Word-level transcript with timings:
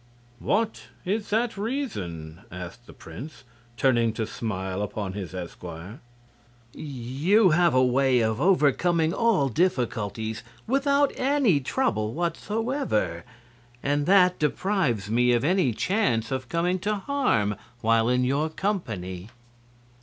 "What 0.39 0.85
is 1.05 1.29
that 1.29 1.59
reason?" 1.59 2.41
asked 2.49 2.87
the 2.87 2.91
prince, 2.93 3.43
turning 3.77 4.13
to 4.13 4.25
smile 4.25 4.81
upon 4.81 5.13
his 5.13 5.35
esquire. 5.35 5.99
"You 6.73 7.51
have 7.51 7.75
a 7.75 7.83
way 7.85 8.21
of 8.21 8.41
overcoming 8.41 9.13
all 9.13 9.47
difficulties 9.47 10.41
without 10.65 11.13
any 11.17 11.59
trouble 11.59 12.15
whatsoever, 12.15 13.23
and 13.83 14.07
that 14.07 14.39
deprives 14.39 15.11
me 15.11 15.33
of 15.33 15.43
any 15.45 15.71
chance 15.71 16.31
of 16.31 16.49
coming 16.49 16.79
to 16.79 16.95
harm 16.95 17.55
while 17.81 18.09
in 18.09 18.23
your 18.23 18.49
company." 18.49 19.29